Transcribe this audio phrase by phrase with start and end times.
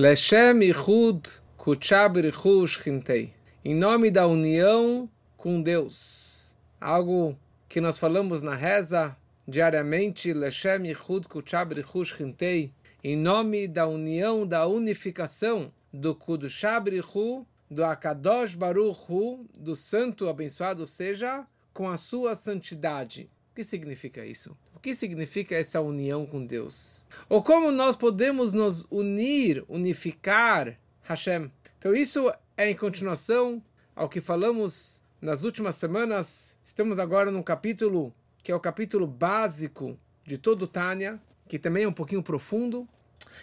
[0.00, 3.34] Leshem Ichud Kuchab Richush Hintei.
[3.64, 6.56] Em nome da união com Deus.
[6.80, 7.36] Algo
[7.68, 9.16] que nós falamos na reza
[9.48, 10.32] diariamente.
[10.32, 12.72] Leshem Ichud Kuchab Richush Hintei.
[13.02, 20.28] Em nome da união, da unificação do Kudushab Richu, do Akadosh Baruch Hu, do Santo
[20.28, 21.44] abençoado seja,
[21.74, 23.28] com a sua santidade.
[23.50, 24.56] O que significa isso?
[24.78, 27.04] O que significa essa união com Deus?
[27.28, 31.50] Ou como nós podemos nos unir, unificar Hashem?
[31.76, 33.60] Então isso é em continuação
[33.96, 36.56] ao que falamos nas últimas semanas.
[36.64, 41.82] Estamos agora num capítulo que é o capítulo básico de todo o Tânia, que também
[41.82, 42.86] é um pouquinho profundo,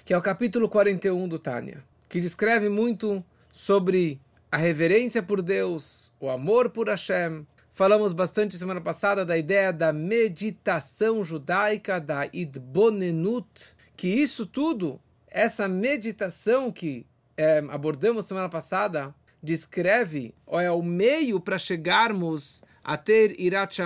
[0.05, 3.21] que é o capítulo 41 do Tânia, que descreve muito
[3.51, 9.73] sobre a reverência por Deus, o amor por Hashem, Falamos bastante semana passada da ideia
[9.73, 13.49] da meditação judaica, da idbonenut,
[13.97, 21.37] que isso tudo, essa meditação que é, abordamos semana passada, descreve, ou é o meio
[21.37, 23.77] para chegarmos a ter irat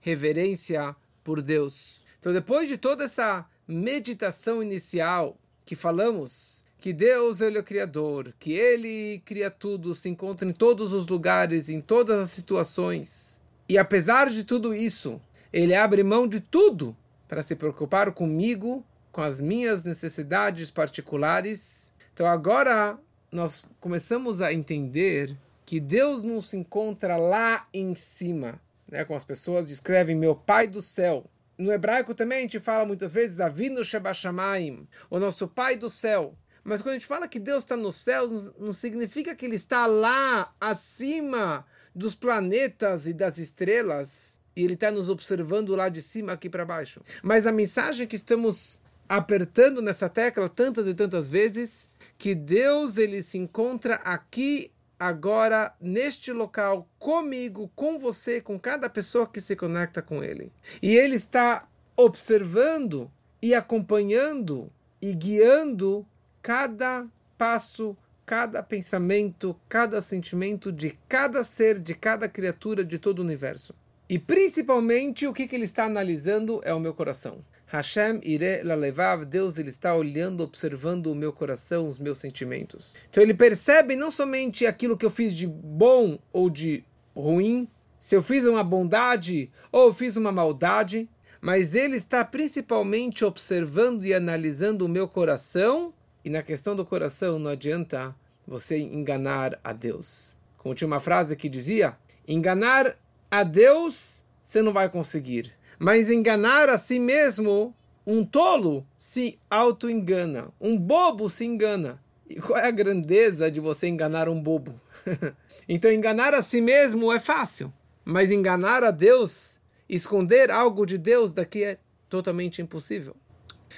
[0.00, 0.94] reverência
[1.24, 2.00] por Deus.
[2.20, 8.32] Então, depois de toda essa meditação inicial que falamos, que Deus ele é o Criador,
[8.38, 13.38] que Ele cria tudo, se encontra em todos os lugares, em todas as situações.
[13.68, 15.20] E apesar de tudo isso,
[15.52, 16.96] Ele abre mão de tudo
[17.28, 21.92] para se preocupar comigo, com as minhas necessidades particulares.
[22.14, 22.98] Então agora
[23.30, 29.04] nós começamos a entender que Deus não se encontra lá em cima, né?
[29.04, 31.24] Como as pessoas descrevem, meu Pai do céu.
[31.58, 36.34] No hebraico também a gente fala muitas vezes Avinu Shebashamayim, o nosso Pai do céu.
[36.62, 39.86] Mas quando a gente fala que Deus está no céu, não significa que Ele está
[39.86, 46.32] lá acima dos planetas e das estrelas e Ele está nos observando lá de cima
[46.32, 47.00] aqui para baixo.
[47.22, 53.22] Mas a mensagem que estamos apertando nessa tecla tantas e tantas vezes que Deus ele
[53.22, 60.02] se encontra aqui agora neste local comigo, com você, com cada pessoa que se conecta
[60.02, 60.52] com ele.
[60.82, 61.66] E ele está
[61.96, 63.10] observando
[63.42, 66.06] e acompanhando e guiando
[66.42, 67.06] cada
[67.36, 73.74] passo, cada pensamento, cada sentimento de cada ser, de cada criatura de todo o universo.
[74.08, 77.44] E principalmente o que, que ele está analisando é o meu coração.
[77.66, 82.92] Hashem ire lalevav, Deus ele está olhando, observando o meu coração, os meus sentimentos.
[83.08, 86.84] Então ele percebe não somente aquilo que eu fiz de bom ou de
[87.14, 87.68] ruim,
[88.00, 91.08] se eu fiz uma bondade ou fiz uma maldade,
[91.40, 97.38] mas ele está principalmente observando e analisando o meu coração e na questão do coração
[97.38, 98.14] não adianta
[98.46, 100.38] você enganar a Deus.
[100.58, 102.96] Como tinha uma frase que dizia: enganar
[103.30, 107.72] a Deus você não vai conseguir, mas enganar a si mesmo,
[108.04, 112.02] um tolo se auto-engana, um bobo se engana.
[112.28, 114.80] E qual é a grandeza de você enganar um bobo?
[115.68, 117.72] então, enganar a si mesmo é fácil,
[118.04, 119.56] mas enganar a Deus,
[119.88, 121.78] esconder algo de Deus, daqui é
[122.08, 123.14] totalmente impossível.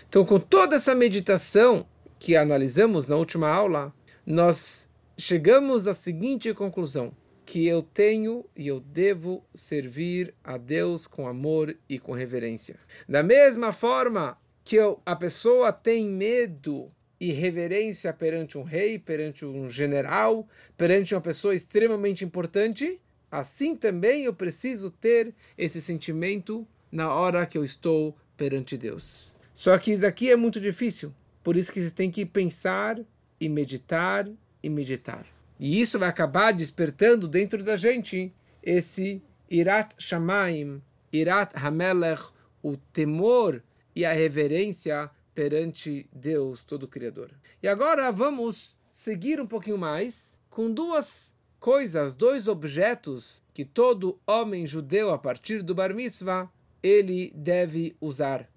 [0.08, 1.86] Então, com toda essa meditação,
[2.22, 3.92] que analisamos na última aula,
[4.24, 4.88] nós
[5.18, 7.12] chegamos à seguinte conclusão:
[7.44, 12.76] que eu tenho e eu devo servir a Deus com amor e com reverência.
[13.08, 19.44] Da mesma forma que eu, a pessoa tem medo e reverência perante um rei, perante
[19.44, 20.46] um general,
[20.76, 23.00] perante uma pessoa extremamente importante,
[23.32, 29.34] assim também eu preciso ter esse sentimento na hora que eu estou perante Deus.
[29.52, 31.12] Só que isso daqui é muito difícil.
[31.42, 33.00] Por isso que você tem que pensar
[33.40, 34.28] e meditar
[34.62, 35.26] e meditar.
[35.58, 38.32] E isso vai acabar despertando dentro da gente
[38.62, 40.82] esse Irat Shamaim,
[41.12, 42.22] Irat Hamelech,
[42.62, 43.62] o temor
[43.94, 47.30] e a reverência perante Deus Todo-Criador.
[47.62, 54.66] E agora vamos seguir um pouquinho mais com duas coisas, dois objetos que todo homem
[54.66, 56.50] judeu a partir do Bar Mitzvah
[56.82, 58.48] ele deve usar,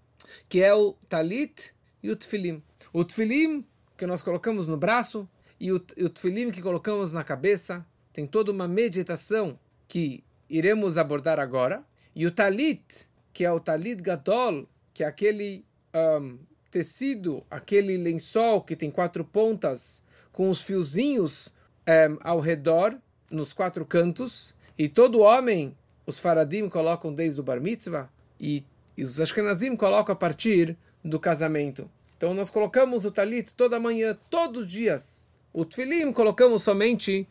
[0.50, 2.64] que é o talit e o tefilim.
[2.92, 3.66] O tefilim
[3.98, 5.28] que nós colocamos no braço
[5.60, 11.40] e o, o tefilim que colocamos na cabeça tem toda uma meditação que iremos abordar
[11.40, 11.84] agora.
[12.16, 16.38] E o talit, que é o talit gadol, que é aquele um,
[16.72, 20.02] tecido, aquele lençol que tem quatro pontas
[20.32, 21.54] com os fiozinhos
[21.88, 22.98] um, ao redor,
[23.30, 24.56] nos quatro cantos.
[24.78, 25.76] E todo homem,
[26.06, 28.64] os faradim colocam desde o bar mitzvah e,
[28.98, 31.90] e os ashkenazim colocam a partir do casamento.
[32.18, 35.26] Então nós colocamos o talit toda manhã, todos os dias.
[35.54, 37.28] O tefilim colocamos somente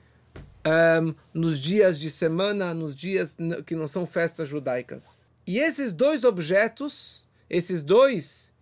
[0.67, 3.37] um, nos dias de semana, nos dias
[3.67, 5.27] que não são festas judaicas.
[5.47, 8.53] E esses dois objetos, esses dois,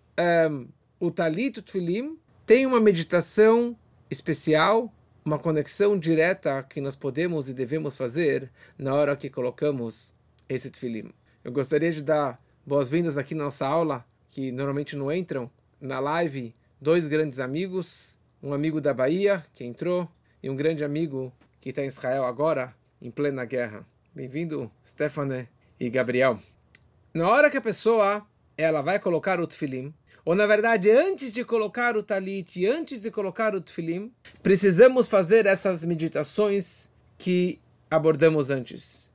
[0.50, 0.66] um,
[0.98, 3.76] o talit e o tefilim, tem uma meditação
[4.10, 4.92] especial,
[5.24, 10.12] uma conexão direta que nós podemos e devemos fazer na hora que colocamos
[10.48, 11.12] esse tefilim.
[11.44, 15.50] Eu gostaria de dar boas-vindas aqui na nossa aula, que normalmente não entram
[15.82, 20.08] na live, dois grandes amigos, um amigo da Bahia que entrou
[20.40, 23.84] e um grande amigo que está em Israel agora, em plena guerra.
[24.14, 25.48] Bem-vindo, Stefane
[25.80, 26.38] e Gabriel.
[27.12, 28.24] Na hora que a pessoa
[28.56, 29.92] ela vai colocar o tefilim,
[30.24, 35.46] ou na verdade, antes de colocar o talit, antes de colocar o tefilim, precisamos fazer
[35.46, 36.88] essas meditações
[37.18, 37.58] que
[37.90, 39.10] abordamos antes.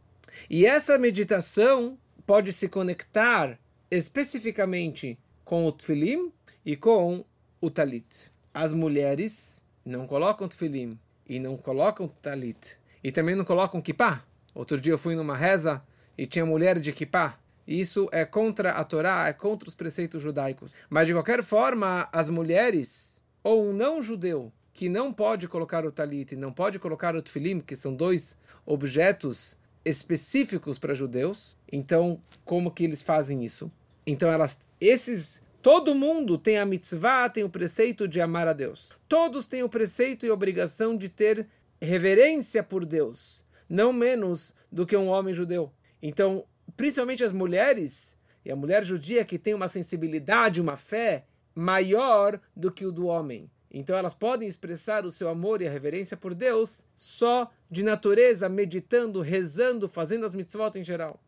[0.49, 3.57] E essa meditação pode se conectar
[3.89, 6.33] especificamente com o tefilim
[6.67, 7.23] e com
[7.59, 8.29] o talit.
[8.53, 14.23] As mulheres não colocam tefilim e não colocam talit e também não colocam kippah.
[14.53, 15.81] Outro dia eu fui numa reza
[16.17, 20.73] e tinha mulher de kippah isso é contra a Torá, é contra os preceitos judaicos.
[20.89, 25.91] Mas de qualquer forma, as mulheres ou um não judeu que não pode colocar o
[25.91, 31.57] talit e não pode colocar o tefilim, que são dois objetos específicos para judeus.
[31.69, 33.69] Então, como que eles fazem isso?
[34.05, 38.93] Então, elas, esses, todo mundo tem a mitzvah, tem o preceito de amar a Deus.
[39.07, 41.47] Todos têm o preceito e obrigação de ter
[41.81, 45.71] reverência por Deus, não menos do que um homem judeu.
[46.01, 46.45] Então,
[46.75, 52.71] principalmente as mulheres, e a mulher judia que tem uma sensibilidade, uma fé maior do
[52.71, 53.51] que o do homem.
[53.69, 58.47] Então elas podem expressar o seu amor e a reverência por Deus só de natureza,
[58.47, 61.19] meditando, rezando, fazendo as mitzvot em geral.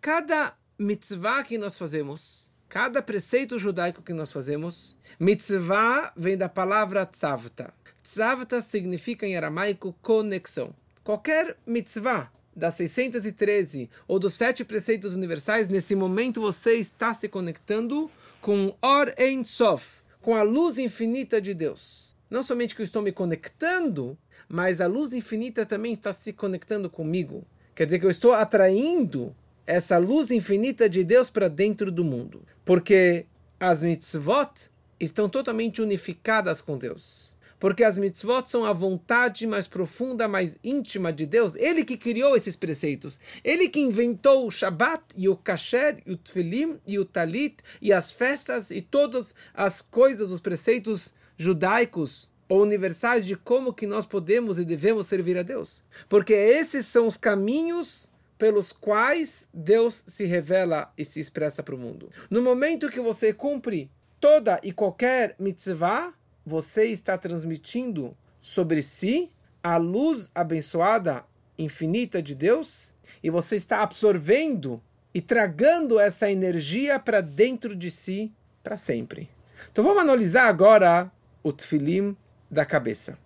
[0.00, 7.06] Cada mitzvah que nós fazemos, cada preceito judaico que nós fazemos, mitzvah vem da palavra
[7.06, 7.72] tzavta.
[8.02, 10.74] Tzavta significa em aramaico conexão.
[11.02, 18.10] Qualquer mitzvah das 613 ou dos sete preceitos universais, nesse momento você está se conectando
[18.40, 19.84] com Or Ein Sof,
[20.20, 22.16] com a luz infinita de Deus.
[22.30, 24.18] Não somente que eu estou me conectando,
[24.48, 27.46] mas a luz infinita também está se conectando comigo.
[27.74, 29.34] Quer dizer que eu estou atraindo
[29.66, 32.42] essa luz infinita de Deus para dentro do mundo.
[32.64, 33.26] Porque
[33.58, 34.70] as mitzvot
[35.00, 41.12] estão totalmente unificadas com Deus porque as mitzvot são a vontade mais profunda, mais íntima
[41.12, 41.54] de Deus.
[41.54, 43.18] Ele que criou esses preceitos.
[43.42, 47.92] Ele que inventou o Shabat e o Kasher e o Tfilim e o Talit e
[47.92, 54.06] as festas e todas as coisas, os preceitos judaicos ou universais de como que nós
[54.06, 55.82] podemos e devemos servir a Deus.
[56.08, 58.08] Porque esses são os caminhos
[58.38, 62.10] pelos quais Deus se revela e se expressa para o mundo.
[62.28, 63.90] No momento que você cumpre
[64.20, 66.12] toda e qualquer mitzvah,
[66.44, 69.30] você está transmitindo sobre si
[69.62, 71.24] a luz abençoada,
[71.58, 74.80] infinita de Deus, e você está absorvendo
[75.12, 79.30] e tragando essa energia para dentro de si para sempre.
[79.72, 81.10] Então vamos analisar agora
[81.42, 82.16] o tefilim
[82.50, 83.18] da cabeça.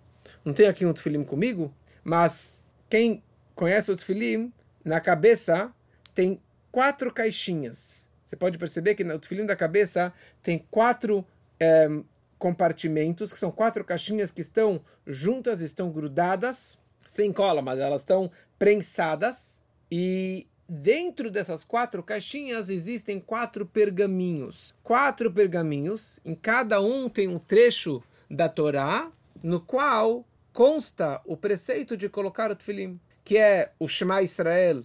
[0.43, 1.73] Não tenho aqui um tefilim comigo,
[2.03, 3.21] mas quem
[3.53, 4.51] conhece o tefilim,
[4.83, 5.73] na cabeça
[6.13, 6.41] tem
[6.71, 8.09] quatro caixinhas.
[8.25, 11.25] Você pode perceber que no tefilim da cabeça tem quatro
[11.59, 11.89] é,
[12.37, 18.31] compartimentos, que são quatro caixinhas que estão juntas, estão grudadas, sem cola, mas elas estão
[18.57, 19.61] prensadas.
[19.91, 24.73] E dentro dessas quatro caixinhas existem quatro pergaminhos.
[24.81, 29.11] Quatro pergaminhos, em cada um tem um trecho da Torá,
[29.43, 32.99] no qual consta o preceito de colocar o tefilim,
[33.31, 34.83] que é o Shema Israel,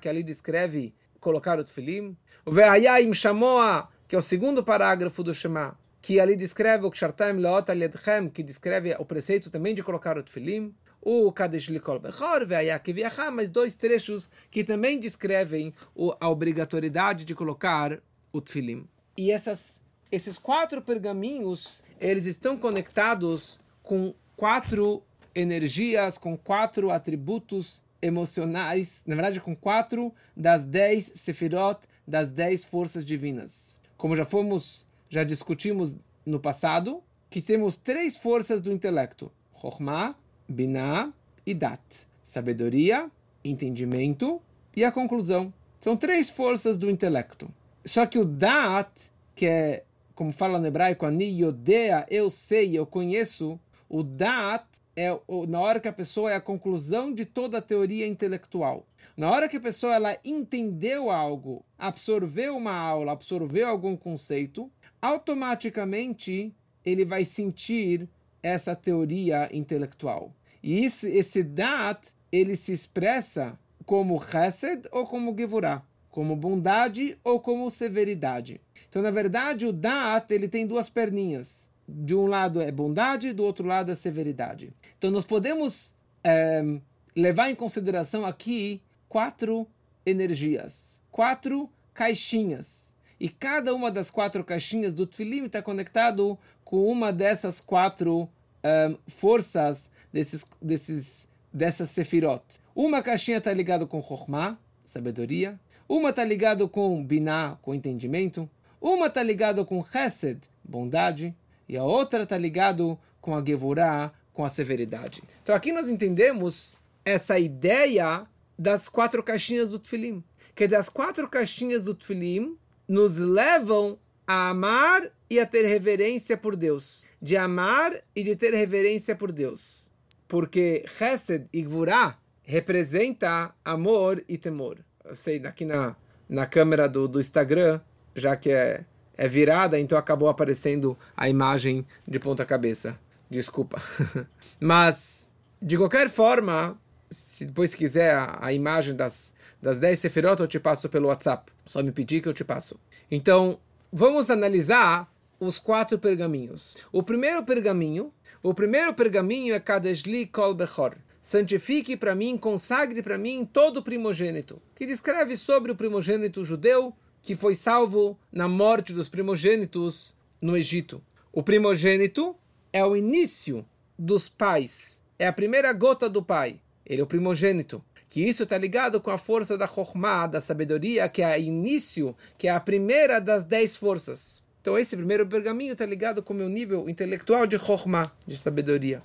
[0.00, 2.16] que ali descreve colocar o tefilim.
[2.44, 7.34] O Ve'ayayim Shamoa que é o segundo parágrafo do Shema, que ali descreve o Kshartaim
[7.34, 12.44] Leot Aliadchem, que descreve o preceito também de colocar o Tfilim, o Kadesh Likol Bechor,
[12.44, 15.72] Ve'ayak Viachá, mas dois trechos que também descrevem
[16.18, 18.00] a obrigatoriedade de colocar
[18.32, 18.88] o Tfilim.
[19.16, 19.80] E essas,
[20.10, 25.05] esses quatro pergaminhos, eles estão conectados com quatro
[25.36, 33.04] energias, com quatro atributos emocionais, na verdade com quatro das dez sefirot, das dez forças
[33.04, 40.14] divinas como já fomos, já discutimos no passado, que temos três forças do intelecto: Chokhmah,
[40.48, 41.12] Binah
[41.44, 41.80] e Dat.
[42.22, 43.10] Sabedoria,
[43.44, 44.40] entendimento
[44.74, 45.52] e a conclusão.
[45.80, 47.48] São três forças do intelecto.
[47.84, 48.90] Só que o Dat,
[49.34, 54.66] que é, como fala no hebraico, Ani Yodea, eu sei, eu conheço, o Dat
[54.96, 55.10] é
[55.48, 58.86] na hora que a pessoa é a conclusão de toda a teoria intelectual.
[59.16, 66.54] Na hora que a pessoa ela entendeu algo, absorveu uma aula, absorveu algum conceito, automaticamente
[66.84, 68.08] ele vai sentir
[68.42, 70.32] essa teoria intelectual.
[70.62, 72.00] E isso, esse dat,
[72.32, 78.60] ele se expressa como chesed ou como gevurah, como bondade ou como severidade.
[78.88, 81.68] Então, na verdade, o Dat ele tem duas perninhas.
[81.88, 84.72] De um lado é bondade, do outro lado é severidade.
[84.98, 86.80] Então, nós podemos é,
[87.14, 89.66] levar em consideração aqui quatro
[90.04, 92.94] energias, quatro caixinhas.
[93.18, 98.28] E cada uma das quatro caixinhas do Tfilim está conectado com uma dessas quatro um,
[98.62, 102.42] eh, forças desses, desses, dessas sefirot.
[102.74, 105.58] Uma caixinha está ligada com Chokhmah, sabedoria.
[105.88, 108.50] Uma está ligada com Binah, com entendimento.
[108.80, 111.34] Uma está ligada com Chesed, bondade.
[111.68, 112.82] E a outra está ligada
[113.20, 115.22] com a Gevurah, com a severidade.
[115.42, 118.26] Então aqui nós entendemos essa ideia
[118.58, 120.22] das quatro caixinhas do Tfilim.
[120.54, 122.56] Quer dizer, as quatro caixinhas do Tfilim
[122.88, 127.04] nos levam a amar e a ter reverência por Deus.
[127.20, 129.86] De amar e de ter reverência por Deus.
[130.28, 134.78] Porque Chesed e Gvurah representa amor e temor.
[135.04, 135.96] Eu sei, aqui na,
[136.28, 137.80] na câmera do, do Instagram,
[138.14, 138.84] já que é,
[139.16, 142.98] é virada, então acabou aparecendo a imagem de ponta cabeça.
[143.30, 143.80] Desculpa.
[144.60, 145.28] Mas,
[145.60, 146.78] de qualquer forma,
[147.10, 151.52] se depois quiser a, a imagem das, das 10 sefirot, eu te passo pelo WhatsApp.
[151.64, 152.78] Só me pedir que eu te passo.
[153.10, 153.58] Então,
[153.92, 156.76] vamos analisar os quatro pergaminhos.
[156.92, 160.96] O primeiro pergaminho, o primeiro pergaminho é Kadeshli Kol Bechor
[161.26, 166.94] santifique para mim, consagre para mim todo primogênito, que descreve sobre o primogênito judeu
[167.26, 171.02] que foi salvo na morte dos primogênitos no Egito.
[171.32, 172.36] O primogênito
[172.72, 173.66] é o início
[173.98, 176.60] dos pais, é a primeira gota do pai.
[176.86, 177.84] Ele é o primogênito.
[178.08, 182.16] Que isso está ligado com a força da Chokhmah, da sabedoria, que é o início,
[182.38, 184.40] que é a primeira das dez forças.
[184.62, 189.02] Então esse primeiro pergaminho está ligado com o meu nível intelectual de Chokhmah, de sabedoria.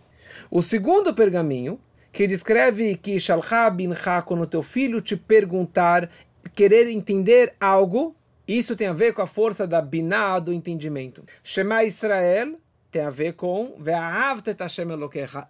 [0.51, 1.79] O segundo pergaminho
[2.11, 6.09] que descreve que Shalcha bincha, quando teu filho te perguntar,
[6.55, 8.15] querer entender algo,
[8.47, 11.23] isso tem a ver com a força da biná, do entendimento.
[11.43, 12.59] Shema Israel
[12.91, 13.77] tem a ver com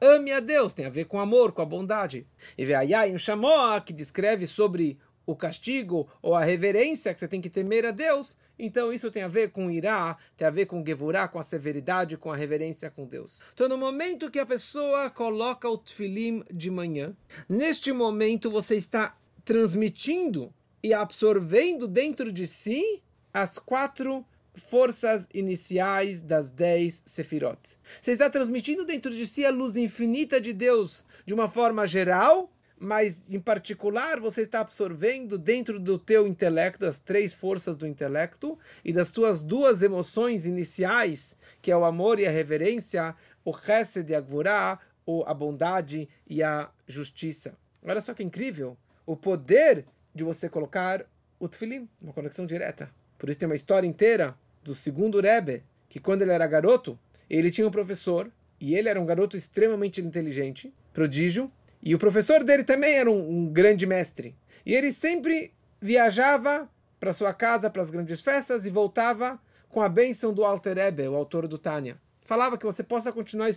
[0.01, 2.27] ame a Deus, tem a ver com amor, com a bondade.
[2.57, 7.49] E Ve'ayayim Shamoa, que descreve sobre o castigo ou a reverência que você tem que
[7.49, 11.27] temer a Deus, então isso tem a ver com irá, tem a ver com gevurá,
[11.27, 13.41] com a severidade, com a reverência com Deus.
[13.53, 17.15] Então no momento que a pessoa coloca o tefilim de manhã,
[17.47, 23.01] neste momento você está transmitindo e absorvendo dentro de si
[23.33, 27.59] as quatro forças iniciais das dez sefirot.
[28.01, 32.51] Você está transmitindo dentro de si a luz infinita de Deus de uma forma geral
[32.83, 38.57] mas em particular você está absorvendo dentro do teu intelecto as três forças do intelecto
[38.83, 44.11] e das tuas duas emoções iniciais, que é o amor e a reverência, o chesed
[44.11, 47.55] e a gvurah, ou a bondade e a justiça.
[47.83, 51.05] Olha só que incrível o poder de você colocar
[51.39, 52.89] o tefilim, uma conexão direta.
[53.17, 56.97] Por isso tem uma história inteira do segundo Rebbe, que quando ele era garoto,
[57.29, 61.51] ele tinha um professor, e ele era um garoto extremamente inteligente, prodígio,
[61.81, 64.35] e o professor dele também era um, um grande mestre.
[64.65, 65.51] E ele sempre
[65.81, 70.77] viajava para sua casa para as grandes festas e voltava com a bênção do Alter
[70.77, 71.99] Ebe, o autor do Tânia.
[72.23, 73.49] Falava que você possa continuar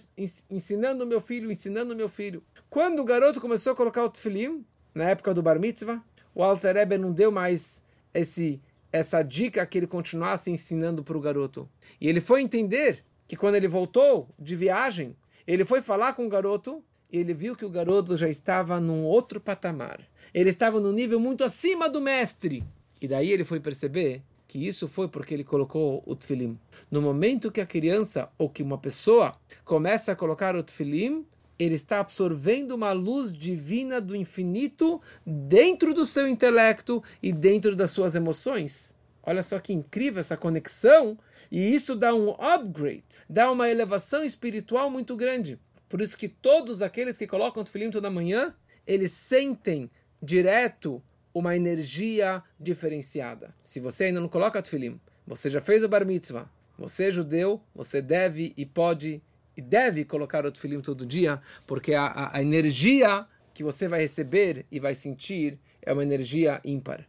[0.51, 2.43] ensinando meu filho, ensinando meu filho.
[2.71, 6.03] Quando o garoto começou a colocar o tefilim, na época do Bar Mitzvah,
[6.35, 8.61] o Alter Ebe não deu mais esse
[8.93, 11.69] essa dica que ele continuasse ensinando para o garoto.
[12.01, 16.29] E ele foi entender que quando ele voltou de viagem, ele foi falar com o
[16.29, 16.81] garoto
[17.19, 20.01] ele viu que o garoto já estava num outro patamar.
[20.33, 22.65] Ele estava no nível muito acima do mestre.
[23.01, 26.59] E daí ele foi perceber que isso foi porque ele colocou o tefilim.
[26.91, 31.25] No momento que a criança ou que uma pessoa começa a colocar o tefilim,
[31.59, 37.91] ele está absorvendo uma luz divina do infinito dentro do seu intelecto e dentro das
[37.91, 38.95] suas emoções.
[39.23, 41.19] Olha só que incrível essa conexão,
[41.51, 45.59] e isso dá um upgrade, dá uma elevação espiritual muito grande.
[45.89, 48.55] Por isso que todos aqueles que colocam o tefilim toda manhã,
[48.87, 49.91] eles sentem
[50.23, 53.55] direto uma energia diferenciada.
[53.63, 57.11] Se você ainda não coloca o tefilim, você já fez o bar mitzvah, você é
[57.11, 59.23] judeu, você deve e pode
[59.57, 64.01] e deve colocar o tefilim todo dia, porque a, a, a energia que você vai
[64.01, 67.07] receber e vai sentir é uma energia ímpar.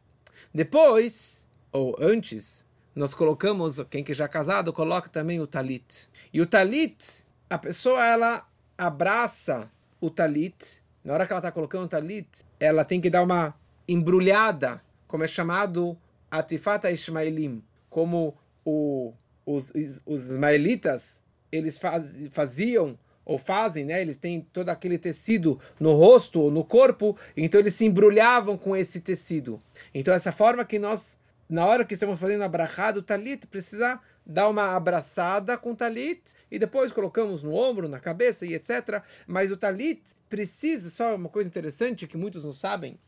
[0.54, 6.08] Depois, ou antes, nós colocamos, quem que já é casado, coloca também o talit.
[6.32, 8.48] E o talit, a pessoa, ela
[8.78, 12.28] abraça o talit, na hora que ela está colocando o talit,
[12.60, 13.54] ela tem que dar uma
[13.88, 15.98] embrulhada, como é chamado
[16.30, 19.14] Atifata Ismaelim, como o,
[19.46, 19.72] os,
[20.06, 24.02] os ismaelitas eles faz, faziam ou fazem, né?
[24.02, 28.76] Eles têm todo aquele tecido no rosto ou no corpo, então eles se embrulhavam com
[28.76, 29.60] esse tecido.
[29.94, 31.18] Então essa forma que nós,
[31.50, 35.76] na hora que estamos fazendo a brachá do talit, precisa dar uma abraçada com o
[35.76, 39.02] talit e depois colocamos no ombro, na cabeça e etc.
[39.26, 43.00] Mas o talit precisa, só uma coisa interessante que muitos não sabem,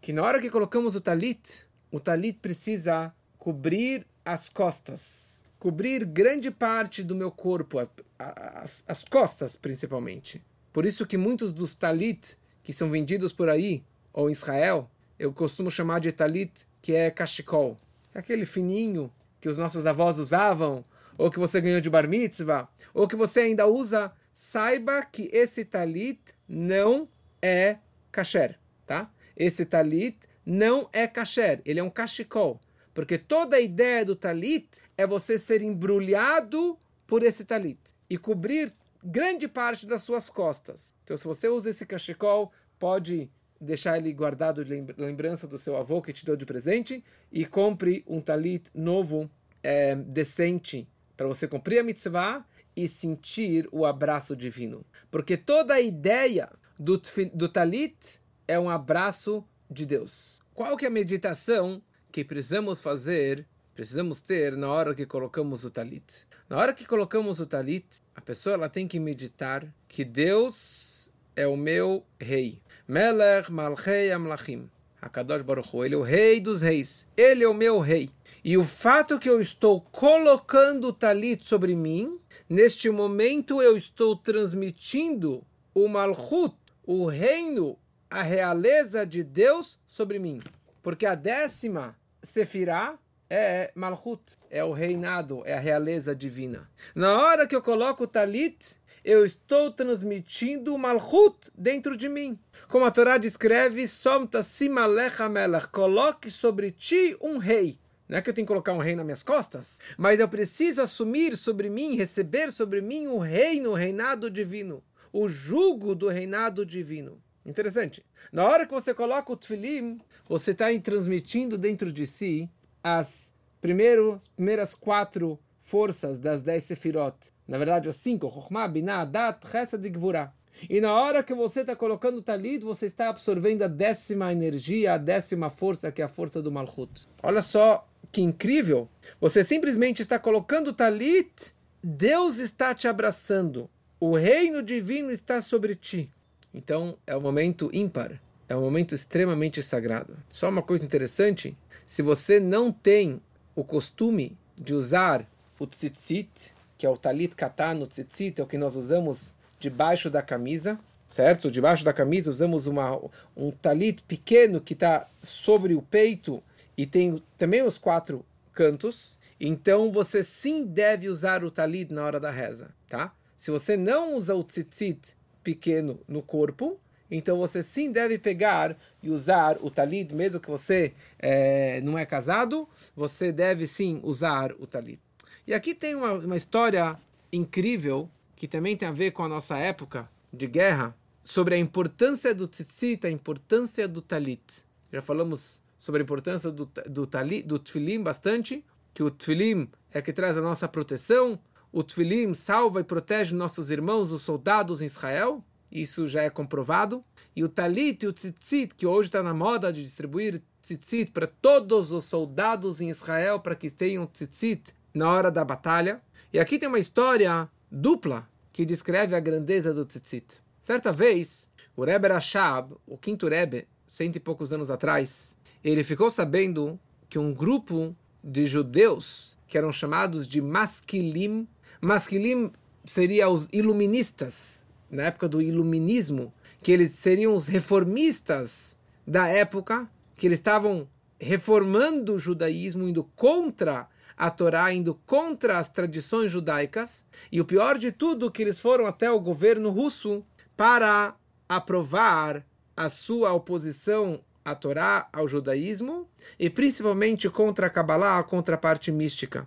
[0.00, 5.35] que na hora que colocamos o talit, o talit precisa cobrir as costas
[5.66, 10.40] cobrir grande parte do meu corpo, as, as, as, costas principalmente.
[10.72, 13.82] Por isso que muitos dos talit que são vendidos por aí,
[14.12, 17.76] ou em Israel, eu costumo chamar de talit, que é cachecol.
[18.14, 20.84] Aquele fininho que os nossos avós usavam,
[21.18, 25.64] ou que você ganhou de bar mitzvah, ou que você ainda usa, saiba que esse
[25.64, 27.08] talit não
[27.42, 27.78] é
[28.12, 28.56] kasher,
[28.86, 29.10] tá?
[29.36, 32.60] Esse talit não é kasher, ele é um cachecol.
[32.96, 38.72] Porque toda a ideia do talit é você ser embrulhado por esse talit e cobrir
[39.04, 40.94] grande parte das suas costas.
[41.04, 46.00] Então, se você usa esse cachecol, pode deixar ele guardado de lembrança do seu avô
[46.00, 49.30] que te deu de presente e compre um talit novo,
[49.62, 50.88] é, decente,
[51.18, 54.86] para você cumprir a mitzvah e sentir o abraço divino.
[55.10, 56.48] Porque toda a ideia
[56.78, 56.98] do,
[57.34, 60.40] do talit é um abraço de Deus.
[60.54, 61.82] Qual que é a meditação
[62.16, 66.26] que precisamos fazer precisamos ter na hora que colocamos o talit.
[66.48, 71.46] Na hora que colocamos o talit, a pessoa ela tem que meditar que Deus é
[71.46, 72.62] o meu rei.
[72.88, 74.70] Melech Malchei Amlachim.
[74.98, 77.06] Hakadosh Baruch Hu, ele é o rei dos reis.
[77.18, 78.08] Ele é o meu rei.
[78.42, 82.18] E o fato que eu estou colocando o talit sobre mim,
[82.48, 85.44] neste momento eu estou transmitindo
[85.74, 86.56] o Malchut,
[86.86, 90.40] o reino, a realeza de Deus sobre mim.
[90.82, 91.94] Porque a décima
[92.26, 92.98] Sefirah
[93.30, 96.68] é Malchut, é o reinado, é a realeza divina.
[96.92, 102.36] Na hora que eu coloco o talit, eu estou transmitindo o Malchut dentro de mim.
[102.68, 107.78] Como a Torá descreve, Somta Simalecha Melech, coloque sobre ti um rei.
[108.08, 110.82] Não é que eu tenho que colocar um rei nas minhas costas, mas eu preciso
[110.82, 116.66] assumir sobre mim, receber sobre mim o reino, o reinado divino, o jugo do reinado
[116.66, 117.22] divino.
[117.46, 118.04] Interessante.
[118.32, 122.50] Na hora que você coloca o tefilim, você está transmitindo dentro de si
[122.82, 127.16] as primeiro, primeiras quatro forças das dez sefirot.
[127.46, 128.28] Na verdade, os cinco.
[128.28, 130.32] Chokhmah, Binah, Dat, Chesed e Gvurah.
[130.68, 134.94] E na hora que você está colocando o talit, você está absorvendo a décima energia,
[134.94, 137.06] a décima força, que é a força do Malchut.
[137.22, 138.88] Olha só que incrível!
[139.20, 143.68] Você simplesmente está colocando o talit, Deus está te abraçando.
[144.00, 146.10] O reino divino está sobre ti.
[146.56, 148.18] Então, é um momento ímpar.
[148.48, 150.16] É um momento extremamente sagrado.
[150.30, 153.20] Só uma coisa interessante se você não tem
[153.54, 158.46] o costume de usar o tzitzit, que é o talit katan, o tzitzit é o
[158.46, 161.50] que nós usamos debaixo da camisa, certo?
[161.50, 162.98] Debaixo da camisa usamos uma,
[163.36, 166.42] um talit pequeno que está sobre o peito
[166.76, 169.18] e tem também os quatro cantos.
[169.38, 173.14] Então você sim deve usar o talit na hora da reza, tá?
[173.36, 175.14] Se você não usa o tzitzit
[175.46, 176.76] pequeno no corpo,
[177.08, 182.04] então você sim deve pegar e usar o talit, mesmo que você é, não é
[182.04, 184.98] casado, você deve sim usar o talit.
[185.46, 186.98] E aqui tem uma, uma história
[187.32, 192.34] incrível que também tem a ver com a nossa época de guerra, sobre a importância
[192.34, 194.64] do tzitzit, a importância do talit.
[194.92, 200.02] Já falamos sobre a importância do, do talit, do tfilim bastante, que o tfilim é
[200.02, 201.38] que traz a nossa proteção,
[201.76, 207.04] o tfilim salva e protege nossos irmãos, os soldados em Israel, isso já é comprovado.
[207.36, 211.26] E o talit e o tzitzit, que hoje está na moda de distribuir tzitzit para
[211.26, 216.00] todos os soldados em Israel, para que tenham tzitzit na hora da batalha.
[216.32, 220.40] E aqui tem uma história dupla que descreve a grandeza do tzitzit.
[220.62, 226.10] Certa vez, o Rebbe Rashab, o quinto Rebbe, cento e poucos anos atrás, ele ficou
[226.10, 231.46] sabendo que um grupo de judeus que eram chamados de masquilim,
[231.80, 232.52] masquilim
[232.84, 240.26] seria os iluministas, na época do iluminismo, que eles seriam os reformistas da época, que
[240.26, 247.04] eles estavam reformando o judaísmo, indo contra a Torá, indo contra as tradições judaicas.
[247.30, 250.24] E o pior de tudo, que eles foram até o governo russo
[250.56, 251.14] para
[251.48, 252.44] aprovar
[252.76, 256.08] a sua oposição à Torá, ao judaísmo,
[256.38, 259.46] e principalmente contra a Kabbalah, a parte mística.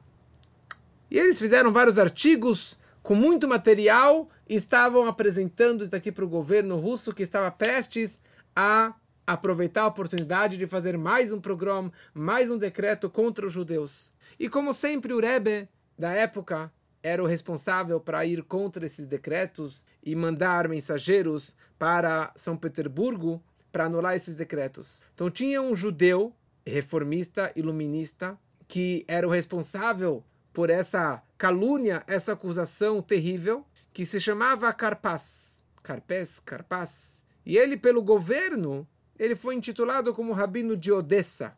[1.10, 6.78] E eles fizeram vários artigos com muito material estavam apresentando isso aqui para o governo
[6.78, 8.19] russo que estava prestes
[8.56, 8.93] a
[9.26, 14.12] aproveitar a oportunidade de fazer mais um programa, mais um decreto contra os judeus.
[14.39, 19.86] E como sempre o Rebbe da época era o responsável para ir contra esses decretos
[20.04, 23.41] e mandar mensageiros para São Petersburgo
[23.72, 25.04] para anular esses decretos.
[25.13, 26.34] Então tinha um judeu
[26.65, 34.71] reformista, iluminista, que era o responsável por essa calúnia, essa acusação terrível, que se chamava
[34.73, 35.63] Carpaz.
[35.81, 37.23] Carpes, Carpaz.
[37.45, 41.57] E ele, pelo governo, ele foi intitulado como Rabino de Odessa.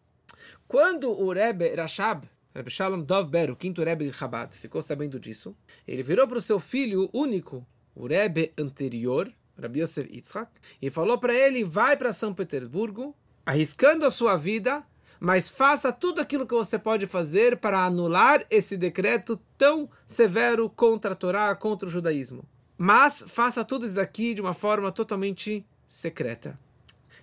[0.68, 5.56] Quando o Rebbe Rashab, Rebbe Shalom Dovber, o quinto Rebbe de Chabad, ficou sabendo disso,
[5.88, 10.52] ele virou para o seu filho único, o Rebbe anterior, Rabbi Yosef Yitzhak,
[10.82, 14.86] e falou para ele, vai para São Petersburgo, arriscando a sua vida,
[15.22, 21.12] mas faça tudo aquilo que você pode fazer para anular esse decreto tão severo contra
[21.12, 22.44] a Torá, contra o judaísmo.
[22.76, 26.60] Mas faça tudo isso aqui de uma forma totalmente secreta.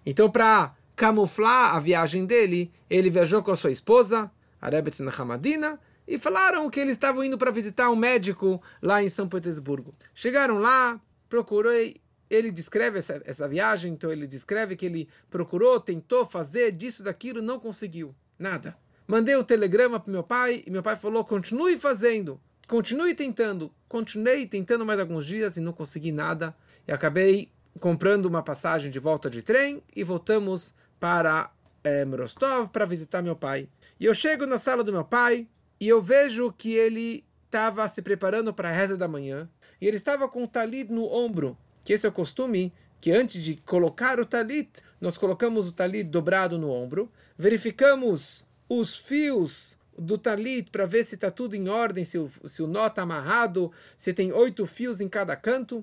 [0.06, 4.30] Então, para camuflar a viagem dele, ele viajou com a sua esposa,
[4.62, 9.11] a Rebetz Hamadina, e falaram que eles estavam indo para visitar um médico lá em
[9.11, 9.92] São Petersburgo.
[10.14, 11.96] Chegaram lá, procurei,
[12.31, 17.41] ele descreve essa, essa viagem, então ele descreve que ele procurou, tentou fazer disso, daquilo,
[17.41, 18.14] não conseguiu.
[18.38, 18.77] Nada.
[19.07, 23.73] Mandei um telegrama para meu pai e meu pai falou: continue fazendo, continue tentando.
[23.88, 26.55] Continuei tentando mais alguns dias e não consegui nada.
[26.87, 31.51] E acabei comprando uma passagem de volta de trem e voltamos para
[31.83, 33.69] é, Rostov para visitar meu pai.
[33.99, 35.49] E eu chego na sala do meu pai
[35.81, 39.49] e eu vejo que ele estava se preparando para a reza da manhã
[39.81, 41.57] e ele estava com o talit no ombro
[41.88, 42.70] que esse é o costume
[43.01, 44.68] que antes de colocar o talit,
[45.01, 51.14] nós colocamos o talit dobrado no ombro, verificamos os fios do talit para ver se
[51.14, 55.01] está tudo em ordem, se o, se o nó está amarrado, se tem oito fios
[55.01, 55.83] em cada canto.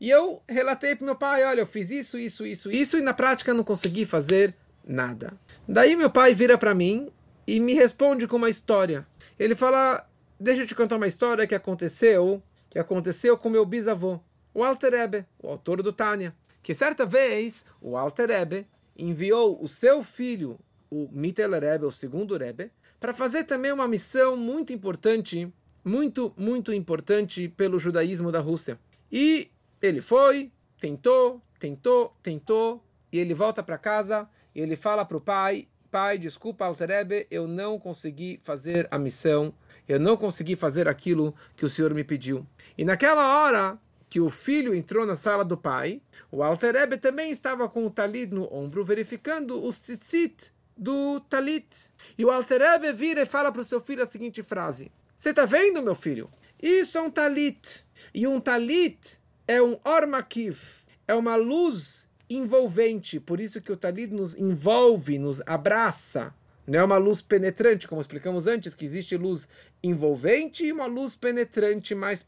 [0.00, 3.14] E eu relatei para meu pai, olha, eu fiz isso, isso, isso, isso, e na
[3.14, 4.52] prática não consegui fazer
[4.84, 5.32] nada.
[5.68, 7.08] Daí meu pai vira para mim
[7.46, 9.06] e me responde com uma história.
[9.38, 10.04] Ele fala,
[10.40, 14.20] deixa eu te contar uma história que aconteceu, que aconteceu com meu bisavô
[14.52, 19.68] o Alter Rebbe, o autor do Tânia, que certa vez o Alter Rebbe enviou o
[19.68, 20.58] seu filho,
[20.90, 25.52] o Mittel Rebbe, o segundo Rebbe, para fazer também uma missão muito importante,
[25.84, 28.78] muito, muito importante pelo judaísmo da Rússia.
[29.10, 35.16] E ele foi, tentou, tentou, tentou, e ele volta para casa e ele fala para
[35.16, 39.52] o pai, pai, desculpa, Alter Rebbe, eu não consegui fazer a missão,
[39.88, 42.46] eu não consegui fazer aquilo que o senhor me pediu.
[42.76, 43.78] E naquela hora,
[44.10, 47.90] que o filho entrou na sala do pai, o Alter Rebbe também estava com o
[47.90, 51.88] talit no ombro, verificando o tzitzit do talit.
[52.18, 55.30] E o Alter Rebbe vira e fala para o seu filho a seguinte frase: Você
[55.30, 56.28] está vendo, meu filho?
[56.60, 57.86] Isso é um talit.
[58.12, 60.58] E um talit é um ormakiv,
[61.06, 63.20] é uma luz envolvente.
[63.20, 66.34] Por isso que o talit nos envolve, nos abraça.
[66.66, 69.48] Não é uma luz penetrante, como explicamos antes, que existe luz
[69.82, 72.24] envolvente e uma luz penetrante mais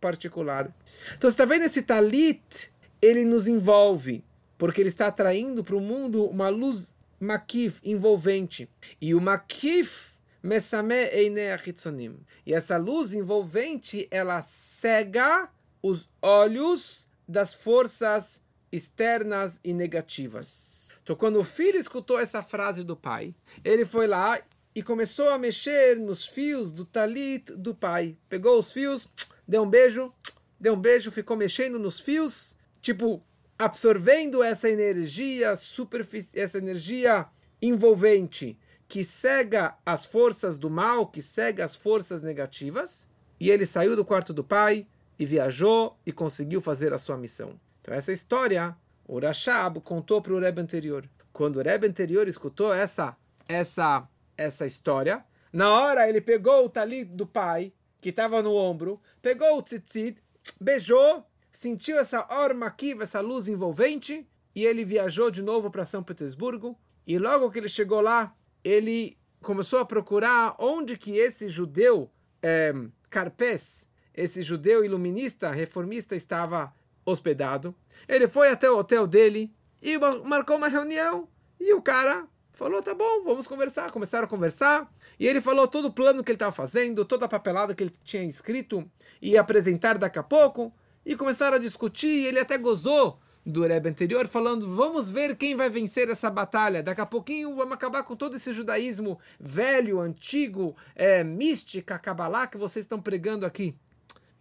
[0.00, 0.74] particular.
[1.16, 2.70] Então, você está vendo esse talit?
[3.00, 4.24] Ele nos envolve,
[4.56, 8.68] porque ele está atraindo para o mundo uma luz makif, envolvente.
[9.00, 12.18] E o makif, mesame eitzonim.
[12.44, 15.48] E essa luz envolvente, ela cega
[15.82, 18.40] os olhos das forças
[18.72, 20.88] externas e negativas.
[21.02, 23.34] Então, quando o filho escutou essa frase do pai,
[23.64, 24.38] ele foi lá
[24.78, 28.16] e começou a mexer nos fios do talit do pai.
[28.28, 29.08] Pegou os fios,
[29.46, 30.14] deu um beijo,
[30.60, 33.20] deu um beijo, ficou mexendo nos fios, tipo
[33.58, 37.26] absorvendo essa energia superficial, essa energia
[37.60, 43.10] envolvente que cega as forças do mal, que cega as forças negativas,
[43.40, 44.86] e ele saiu do quarto do pai
[45.18, 47.58] e viajou e conseguiu fazer a sua missão.
[47.80, 48.76] Então essa história,
[49.08, 51.04] o Rashab contou para o Rebbe anterior.
[51.32, 53.16] Quando o Rebbe anterior escutou essa
[53.48, 54.06] essa
[54.38, 55.24] essa história.
[55.52, 60.22] Na hora ele pegou o talit do pai, que estava no ombro, pegou o tzitzit,
[60.60, 66.02] beijou, sentiu essa orma aqui, essa luz envolvente, e ele viajou de novo para São
[66.02, 66.78] Petersburgo.
[67.06, 72.10] E logo que ele chegou lá, ele começou a procurar onde que esse judeu
[72.42, 72.72] é,
[73.10, 76.72] Carpes, esse judeu iluminista, reformista, estava
[77.04, 77.74] hospedado.
[78.06, 81.28] Ele foi até o hotel dele e marcou uma reunião.
[81.58, 82.26] E o cara
[82.58, 83.92] Falou, tá bom, vamos conversar.
[83.92, 84.92] Começaram a conversar.
[85.16, 87.94] E ele falou todo o plano que ele estava fazendo, toda a papelada que ele
[88.02, 88.84] tinha escrito
[89.22, 90.74] e apresentar daqui a pouco.
[91.06, 92.08] E começaram a discutir.
[92.08, 96.82] E ele até gozou do Rebbe anterior, falando: vamos ver quem vai vencer essa batalha.
[96.82, 102.58] Daqui a pouquinho vamos acabar com todo esse judaísmo velho, antigo, é, mística, cabalá que
[102.58, 103.72] vocês estão pregando aqui.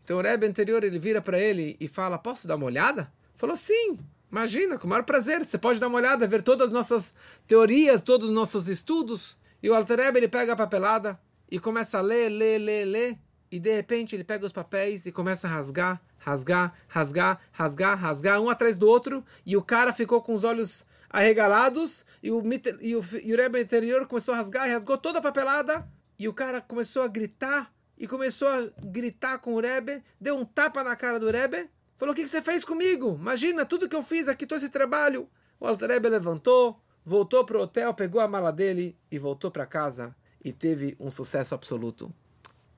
[0.03, 3.13] Então o Rebbe anterior ele vira para ele e fala: posso dar uma olhada?
[3.35, 3.99] Falou: sim.
[4.31, 5.43] Imagina, com o maior prazer.
[5.45, 7.15] Você pode dar uma olhada, ver todas as nossas
[7.47, 9.39] teorias, todos os nossos estudos.
[9.61, 13.17] E o Alter ele pega a papelada e começa a ler, ler, ler, ler.
[13.49, 18.41] e de repente ele pega os papéis e começa a rasgar, rasgar, rasgar, rasgar, rasgar,
[18.41, 22.43] um atrás do outro, e o cara ficou com os olhos arregalados, e o,
[22.81, 25.87] e o, e o Rebbe anterior começou a rasgar e rasgou toda a papelada,
[26.19, 30.43] e o cara começou a gritar, e começou a gritar com o Rebbe, deu um
[30.43, 33.17] tapa na cara do Rebbe, falou, o que, você fez comigo?
[33.19, 35.29] Imagina, tudo que eu fiz aqui, todo esse trabalho.
[35.59, 39.65] O Alter Rebbe levantou, voltou para o hotel, pegou a mala dele e voltou para
[39.65, 42.13] casa, e teve um sucesso absoluto.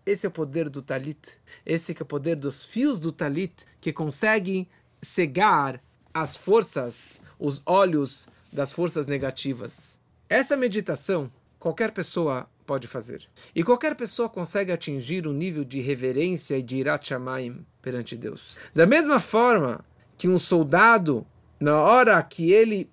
[0.05, 1.37] Esse é o poder do talit.
[1.65, 4.67] Esse é o poder dos fios do talit que conseguem
[5.01, 5.79] cegar
[6.13, 9.99] as forças, os olhos das forças negativas.
[10.27, 13.27] Essa meditação qualquer pessoa pode fazer.
[13.53, 18.57] E qualquer pessoa consegue atingir um nível de reverência e de irat shamayim perante Deus.
[18.73, 19.83] Da mesma forma
[20.17, 21.25] que um soldado,
[21.59, 22.89] na hora que ele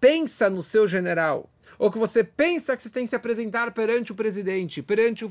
[0.00, 4.12] pensa no seu general, ou que você pensa que você tem que se apresentar perante
[4.12, 5.30] o presidente, perante o,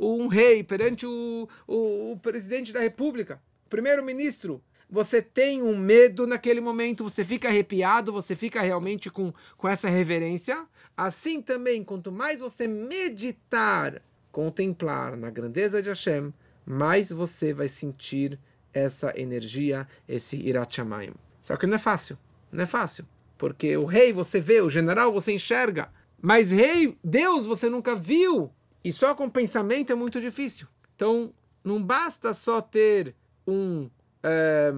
[0.00, 6.60] um rei, perante o, o, o presidente da república, primeiro-ministro, você tem um medo naquele
[6.60, 10.66] momento, você fica arrepiado, você fica realmente com, com essa reverência.
[10.96, 16.32] Assim também, quanto mais você meditar, contemplar na grandeza de Hashem,
[16.66, 18.38] mais você vai sentir
[18.72, 21.14] essa energia, esse Irat Shamayim.
[21.40, 22.18] Só que não é fácil,
[22.50, 23.06] não é fácil.
[23.36, 28.50] Porque o rei você vê, o general você enxerga, mas rei, Deus você nunca viu.
[28.82, 30.66] E só com pensamento é muito difícil.
[30.94, 33.14] Então, não basta só ter
[33.46, 33.90] um,
[34.22, 34.72] é,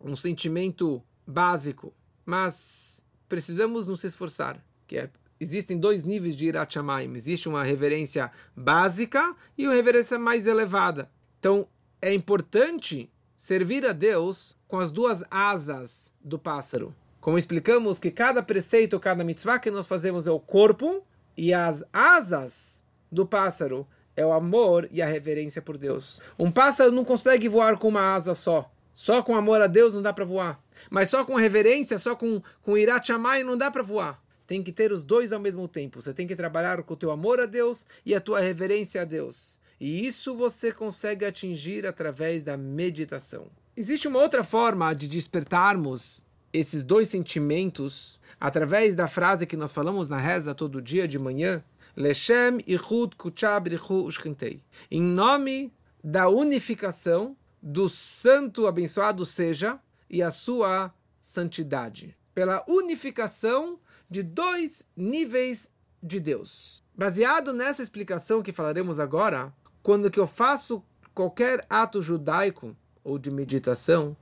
[0.00, 4.62] um sentimento básico, mas precisamos nos esforçar.
[4.86, 6.76] Que é, existem dois níveis de Irat.
[7.14, 11.10] Existe uma reverência básica e uma reverência mais elevada.
[11.42, 11.66] Então,
[12.00, 16.94] é importante servir a Deus com as duas asas do pássaro.
[17.20, 21.04] Como explicamos que cada preceito, cada mitzvah que nós fazemos é o corpo
[21.36, 26.22] e as asas do pássaro é o amor e a reverência por Deus.
[26.38, 28.70] Um pássaro não consegue voar com uma asa só.
[28.94, 30.62] Só com amor a Deus não dá para voar.
[30.88, 34.22] Mas só com reverência, só com, com irat chamai não dá para voar.
[34.46, 36.00] Tem que ter os dois ao mesmo tempo.
[36.00, 39.04] Você tem que trabalhar com o teu amor a Deus e a tua reverência a
[39.04, 39.60] Deus.
[39.82, 43.48] E isso você consegue atingir através da meditação.
[43.76, 46.20] Existe uma outra forma de despertarmos
[46.52, 51.64] esses dois sentimentos através da frase que nós falamos na reza todo dia de manhã,
[51.96, 54.62] Leshem Ichud Kuchabrichu Ushkintei.
[54.88, 55.72] Em nome
[56.04, 62.16] da unificação do santo abençoado seja e a sua santidade.
[62.32, 66.80] Pela unificação de dois níveis de Deus.
[66.96, 70.82] Baseado nessa explicação que falaremos agora, quando que eu faço
[71.14, 74.16] qualquer ato judaico ou de meditação,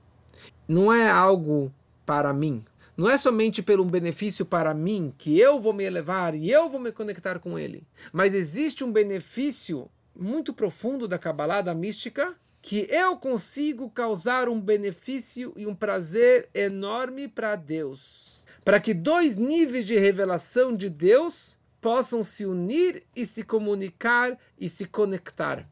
[0.67, 1.71] não é algo
[2.05, 2.63] para mim.
[2.97, 6.79] Não é somente pelo benefício para mim que eu vou me elevar e eu vou
[6.79, 12.85] me conectar com ele, mas existe um benefício muito profundo da Kabbalah, da mística, que
[12.89, 18.43] eu consigo causar um benefício e um prazer enorme para Deus.
[18.63, 24.69] Para que dois níveis de revelação de Deus possam se unir e se comunicar e
[24.69, 25.67] se conectar.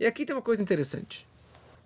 [0.00, 1.28] E aqui tem uma coisa interessante.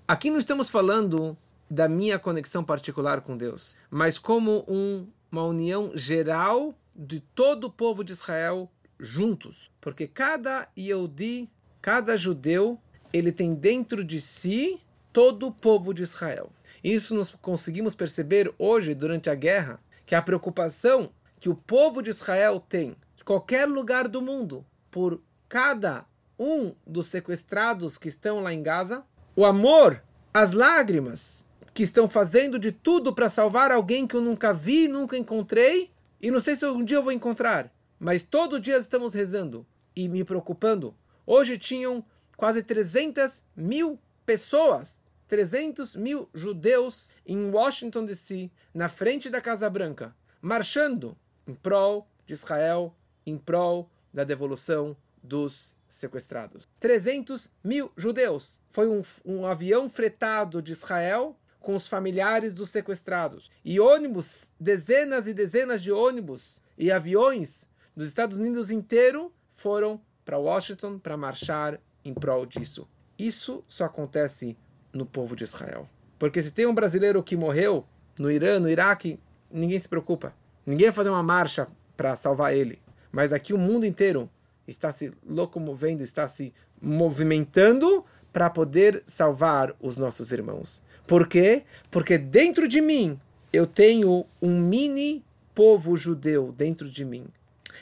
[0.06, 1.36] Aqui não estamos falando
[1.68, 7.70] da minha conexão particular com Deus, mas como um, uma união geral de todo o
[7.70, 9.70] povo de Israel juntos.
[9.80, 11.50] Porque cada Yehudi,
[11.82, 12.80] cada judeu,
[13.12, 14.80] ele tem dentro de si
[15.12, 16.50] todo o povo de Israel.
[16.84, 22.10] Isso nós conseguimos perceber hoje, durante a guerra, que a preocupação que o povo de
[22.10, 26.06] Israel tem, qualquer lugar do mundo, por cada
[26.38, 30.00] um dos sequestrados que estão lá em Gaza, o amor,
[30.32, 35.18] as lágrimas que estão fazendo de tudo para salvar alguém que eu nunca vi, nunca
[35.18, 35.90] encontrei,
[36.22, 40.08] e não sei se um dia eu vou encontrar, mas todo dia estamos rezando e
[40.08, 40.94] me preocupando.
[41.26, 42.04] Hoje tinham
[42.36, 50.14] quase 300 mil pessoas, 300 mil judeus em Washington DC, na frente da Casa Branca,
[50.40, 52.94] marchando em prol de Israel,
[53.26, 56.68] em prol da devolução dos sequestrados.
[56.80, 58.60] 300 mil judeus.
[58.70, 63.50] Foi um, um avião fretado de Israel com os familiares dos sequestrados.
[63.64, 70.38] E ônibus, dezenas e dezenas de ônibus e aviões dos Estados Unidos inteiro foram para
[70.38, 72.86] Washington para marchar em prol disso.
[73.18, 74.56] Isso só acontece
[74.92, 75.88] no povo de Israel.
[76.18, 77.86] Porque se tem um brasileiro que morreu
[78.18, 79.18] no Irã, no Iraque,
[79.50, 80.34] ninguém se preocupa.
[80.64, 82.78] Ninguém vai fazer uma marcha para salvar ele.
[83.10, 84.28] Mas aqui o mundo inteiro
[84.66, 90.82] está se locomovendo, está se movimentando para poder salvar os nossos irmãos.
[91.06, 91.62] Por quê?
[91.90, 93.18] Porque dentro de mim
[93.52, 97.26] eu tenho um mini povo judeu dentro de mim.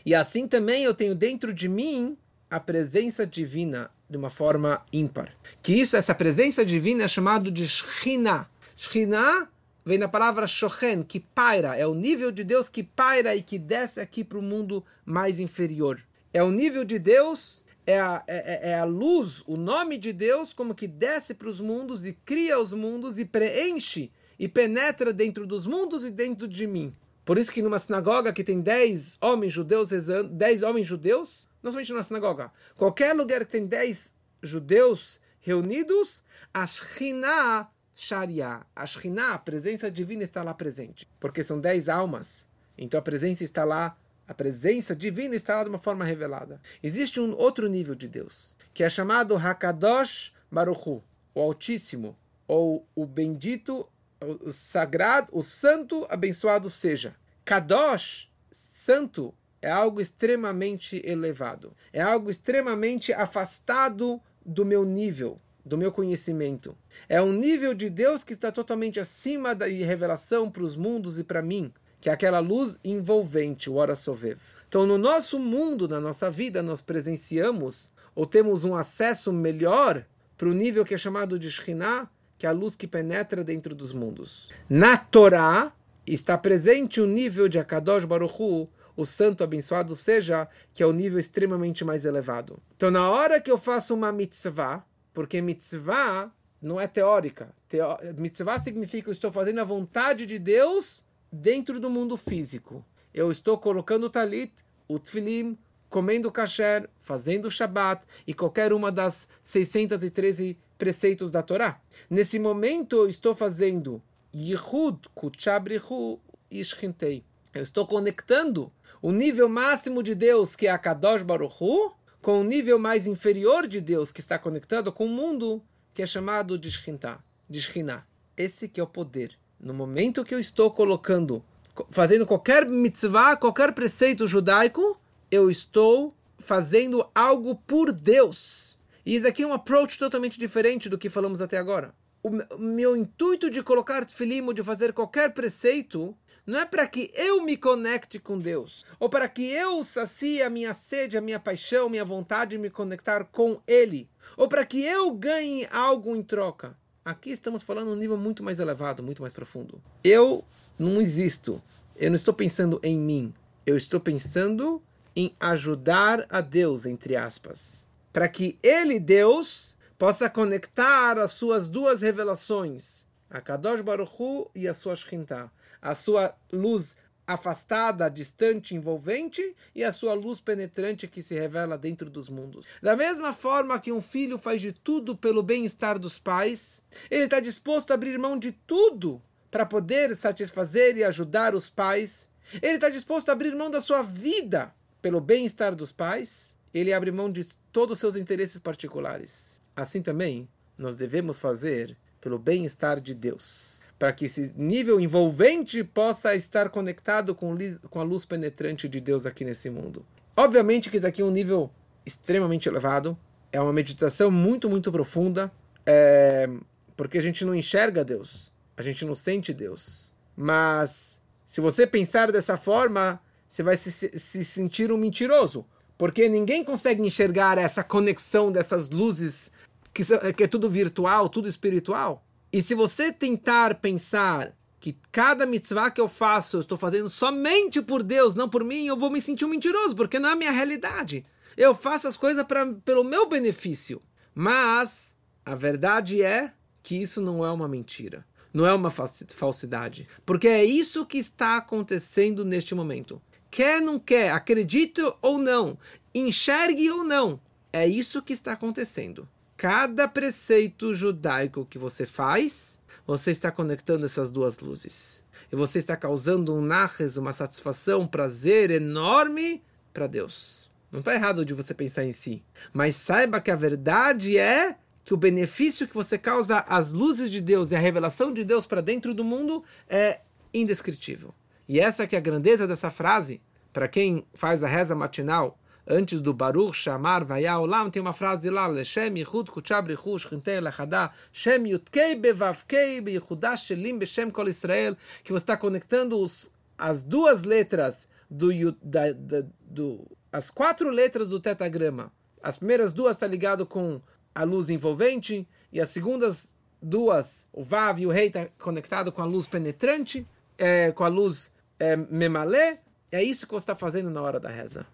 [0.04, 2.16] E assim também eu tenho dentro de mim
[2.50, 5.32] a presença divina de uma forma ímpar.
[5.62, 8.46] Que isso, essa presença divina é chamado de Shekhinah.
[8.76, 9.48] Shekhinah
[9.84, 11.76] vem da palavra Shochen, que paira.
[11.76, 15.38] É o nível de Deus que paira e que desce aqui para o mundo mais
[15.38, 16.00] inferior.
[16.32, 20.12] É o nível de Deus, é a, é, é, é a luz, o nome de
[20.12, 25.12] Deus, como que desce para os mundos e cria os mundos e preenche e penetra
[25.12, 26.94] dentro dos mundos e dentro de mim.
[27.24, 31.72] Por isso que numa sinagoga que tem 10 homens judeus rezando, 10 homens judeus, não
[31.72, 39.38] somente numa sinagoga, qualquer lugar que tem 10 judeus reunidos, a Shekhinah Sharia, a a
[39.38, 44.34] presença divina está lá presente, porque são 10 almas, então a presença está lá, a
[44.34, 46.60] presença divina está lá de uma forma revelada.
[46.82, 51.02] Existe um outro nível de Deus, que é chamado Hakadosh Baruchu,
[51.34, 53.88] o Altíssimo, ou o bendito
[54.24, 57.14] o sagrado, o santo abençoado seja.
[57.44, 61.74] Kadosh, santo, é algo extremamente elevado.
[61.92, 66.76] É algo extremamente afastado do meu nível, do meu conhecimento.
[67.08, 71.24] É um nível de Deus que está totalmente acima da revelação para os mundos e
[71.24, 74.38] para mim, que é aquela luz envolvente, o Ora Sovev.
[74.68, 80.04] Então, no nosso mundo, na nossa vida, nós presenciamos ou temos um acesso melhor
[80.36, 83.74] para o nível que é chamado de Shekhinah, que é a luz que penetra dentro
[83.74, 84.50] dos mundos.
[84.68, 85.72] Na Torá
[86.06, 90.92] está presente o nível de Akadosh Baruch Hu, o santo abençoado seja, que é o
[90.92, 92.58] nível extremamente mais elevado.
[92.76, 97.54] Então, na hora que eu faço uma mitzvah, porque mitzvah não é teórica.
[97.68, 97.96] Teo...
[98.18, 102.84] Mitzvah significa eu estou fazendo a vontade de Deus dentro do mundo físico.
[103.14, 104.52] Eu estou colocando o talit,
[104.88, 105.56] o tfilim,
[105.88, 111.80] comendo kasher, fazendo o shabat e qualquer uma das 613 preceitos da Torá.
[112.10, 114.02] Nesse momento eu estou fazendo
[114.34, 117.24] Yihud Kuchabrihu Ishchintei.
[117.54, 122.40] Eu estou conectando o nível máximo de Deus, que é a Kadosh Baruch Hu, com
[122.40, 126.58] o nível mais inferior de Deus, que está conectado com o mundo, que é chamado
[126.58, 128.04] de Shkintah, de Shkhinah.
[128.36, 129.38] Esse que é o poder.
[129.60, 131.44] No momento que eu estou colocando,
[131.90, 134.98] fazendo qualquer mitzvah, qualquer preceito judaico,
[135.30, 140.96] eu estou fazendo algo por Deus e isso aqui é um approach totalmente diferente do
[140.96, 141.94] que falamos até agora.
[142.22, 147.42] O meu intuito de colocar filimo, de fazer qualquer preceito, não é para que eu
[147.42, 151.88] me conecte com Deus, ou para que eu sacie a minha sede, a minha paixão,
[151.88, 156.76] minha vontade de me conectar com Ele, ou para que eu ganhe algo em troca.
[157.04, 159.82] Aqui estamos falando um nível muito mais elevado, muito mais profundo.
[160.02, 160.44] Eu
[160.78, 161.62] não existo.
[161.96, 163.34] Eu não estou pensando em mim.
[163.66, 164.82] Eu estou pensando
[165.14, 172.00] em ajudar a Deus, entre aspas para que ele, Deus, possa conectar as suas duas
[172.00, 175.50] revelações, a Kadosh Baruch Hu e a sua Shkintah,
[175.84, 182.08] a sua luz afastada, distante, envolvente e a sua luz penetrante que se revela dentro
[182.08, 182.64] dos mundos.
[182.82, 187.38] Da mesma forma que um filho faz de tudo pelo bem-estar dos pais, ele está
[187.38, 192.26] disposto a abrir mão de tudo para poder satisfazer e ajudar os pais.
[192.62, 196.54] Ele está disposto a abrir mão da sua vida pelo bem-estar dos pais.
[196.72, 199.62] Ele abre mão de todos os seus interesses particulares.
[199.76, 206.34] Assim também, nós devemos fazer pelo bem-estar de Deus, para que esse nível envolvente possa
[206.34, 207.56] estar conectado com,
[207.88, 210.04] com a luz penetrante de Deus aqui nesse mundo.
[210.36, 211.70] Obviamente que isso aqui é um nível
[212.04, 213.16] extremamente elevado,
[213.52, 215.50] é uma meditação muito, muito profunda,
[215.86, 216.48] é,
[216.96, 220.12] porque a gente não enxerga Deus, a gente não sente Deus.
[220.36, 225.64] Mas se você pensar dessa forma, você vai se, se sentir um mentiroso,
[225.96, 229.52] porque ninguém consegue enxergar essa conexão dessas luzes,
[229.92, 230.02] que,
[230.36, 232.24] que é tudo virtual, tudo espiritual.
[232.54, 237.82] E se você tentar pensar que cada mitzvah que eu faço, eu estou fazendo somente
[237.82, 240.36] por Deus, não por mim, eu vou me sentir um mentiroso, porque não é a
[240.36, 241.24] minha realidade.
[241.56, 244.00] Eu faço as coisas pra, pelo meu benefício.
[244.32, 248.24] Mas a verdade é que isso não é uma mentira.
[248.52, 250.06] Não é uma falsidade.
[250.24, 255.78] Porque é isso que está acontecendo neste momento quer não quer, acredite ou não,
[256.12, 257.40] enxergue ou não,
[257.72, 259.28] é isso que está acontecendo.
[259.64, 265.24] Cada preceito judaico que você faz, você está conectando essas duas luzes.
[265.50, 270.70] E você está causando um narres, uma satisfação, um prazer enorme para Deus.
[270.92, 272.44] Não está errado de você pensar em si.
[272.74, 277.40] Mas saiba que a verdade é que o benefício que você causa às luzes de
[277.40, 280.20] Deus e a revelação de Deus para dentro do mundo é
[280.52, 281.34] indescritível.
[281.66, 283.40] E essa que é a grandeza dessa frase,
[283.72, 288.66] para quem faz a reza matinal, antes do Baruch Shamar Vayaolam, tem uma frase lá,
[288.66, 295.32] Leshem Yichud Kuchab Richush Chintei Lechadá, Shem Yutkei Bevavkei Beyichudash Shelim Beshem Kol Israel, que
[295.32, 298.50] você está conectando os, as duas letras do,
[298.82, 302.12] da, da, do as quatro letras do tetagrama,
[302.42, 304.00] As primeiras duas está ligado com
[304.34, 309.22] a luz envolvente e as segundas duas, o Vav e o Rei está conectado com
[309.22, 310.26] a luz penetrante,
[310.58, 312.80] é, com a luz é, memalé.
[313.12, 314.84] É isso que você está fazendo na hora da reza.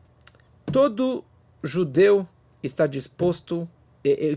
[0.72, 1.24] Todo
[1.64, 2.28] judeu
[2.62, 3.68] está disposto,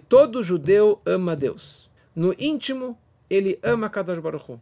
[0.10, 1.92] todo judeu ama Deus.
[2.16, 2.98] No íntimo,
[3.30, 4.62] ele ama Kadosh Baruch Hu.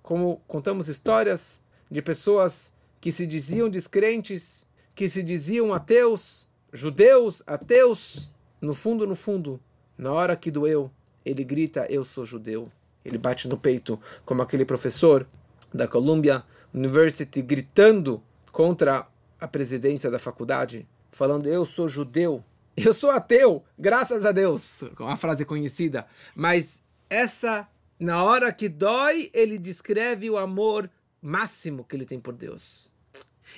[0.00, 8.32] Como contamos histórias de pessoas que se diziam descrentes, que se diziam ateus, judeus, ateus,
[8.60, 9.60] no fundo, no fundo,
[9.98, 10.88] na hora que doeu,
[11.24, 12.70] ele grita: Eu sou judeu.
[13.04, 15.26] Ele bate no peito, como aquele professor
[15.74, 18.22] da Columbia University gritando
[18.52, 19.08] contra
[19.42, 22.44] a presidência da faculdade, falando: Eu sou judeu.
[22.76, 24.82] Eu sou ateu, graças a Deus.
[24.98, 26.06] Uma frase conhecida.
[26.34, 27.68] Mas essa,
[28.00, 30.88] na hora que dói, ele descreve o amor
[31.20, 32.90] máximo que ele tem por Deus.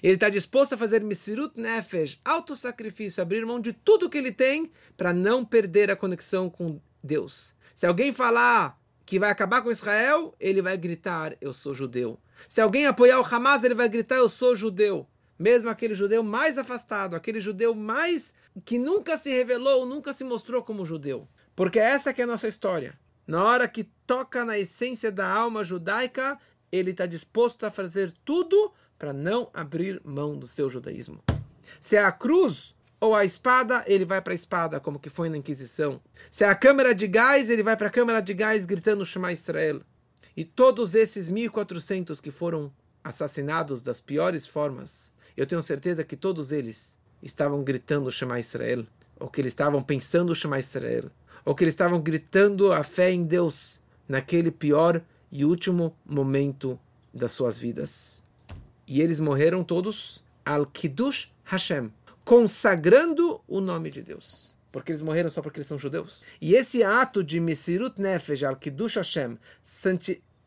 [0.02, 4.72] Ele está disposto a fazer Misirut Nefesh, auto-sacrifício, abrir mão de tudo que ele tem
[4.96, 7.54] para não perder a conexão com Deus.
[7.72, 8.76] Se alguém falar
[9.06, 12.18] que vai acabar com Israel, ele vai gritar: Eu sou judeu.
[12.48, 15.06] Se alguém apoiar o Hamas, ele vai gritar: Eu sou judeu.
[15.38, 18.32] Mesmo aquele judeu mais afastado, aquele judeu mais
[18.64, 21.28] que nunca se revelou, nunca se mostrou como judeu.
[21.56, 22.98] Porque essa que é a nossa história.
[23.26, 26.38] Na hora que toca na essência da alma judaica,
[26.70, 31.22] ele está disposto a fazer tudo para não abrir mão do seu judaísmo.
[31.80, 35.28] Se é a cruz ou a espada, ele vai para a espada, como que foi
[35.28, 36.00] na Inquisição.
[36.30, 39.32] Se é a câmara de gás, ele vai para a câmara de gás gritando Shema
[39.32, 39.80] Israel.
[40.36, 42.72] E todos esses 1400 que foram
[43.02, 48.86] assassinados das piores formas, eu tenho certeza que todos eles estavam gritando Shema Israel,
[49.18, 51.10] ou que eles estavam pensando Shema Israel,
[51.44, 56.78] ou que eles estavam gritando a fé em Deus naquele pior e último momento
[57.12, 58.24] das suas vidas
[58.86, 61.90] e eles morreram todos al Kiddush Hashem,
[62.24, 64.54] consagrando o nome de Deus.
[64.70, 66.24] Porque eles morreram só porque eles são judeus.
[66.40, 69.38] E esse ato de Mesirut Nefesh al Kiddush Hashem,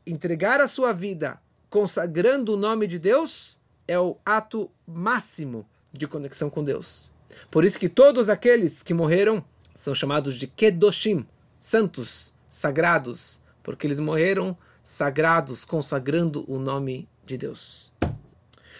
[0.05, 6.49] entregar a sua vida consagrando o nome de Deus, é o ato máximo de conexão
[6.49, 7.11] com Deus.
[7.49, 9.43] Por isso que todos aqueles que morreram
[9.75, 11.25] são chamados de Kedoshim,
[11.59, 17.91] santos, sagrados, porque eles morreram sagrados, consagrando o nome de Deus.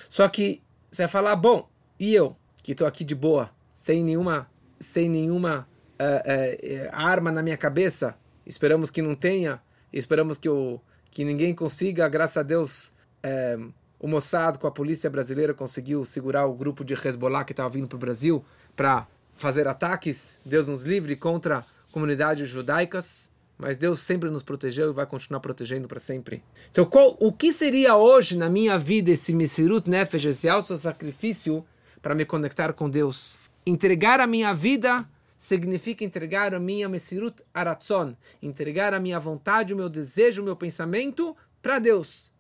[0.10, 4.50] Só que você vai falar, bom, e eu, que estou aqui de boa, sem nenhuma,
[4.80, 5.68] sem nenhuma
[6.00, 10.82] uh, uh, arma na minha cabeça, esperamos que não tenha, esperamos que, eu,
[11.12, 12.94] que ninguém consiga, graças a Deus,
[13.24, 17.70] uh, o Mossad com a polícia brasileira conseguiu segurar o grupo de Hezbollah que estava
[17.70, 18.46] vindo para o Brasil
[18.76, 24.94] para fazer ataques, Deus nos livre, contra comunidades judaicas mas Deus sempre nos protegeu e
[24.94, 26.44] vai continuar protegendo para sempre.
[26.70, 31.66] Então, qual, o que seria hoje na minha vida esse Mesirut Nefesh, esse auto-sacrifício
[32.02, 33.38] para me conectar com Deus?
[33.66, 39.78] Entregar a minha vida significa entregar a minha Mesirut Aratzon, entregar a minha vontade, o
[39.78, 42.32] meu desejo, o meu pensamento para Deus.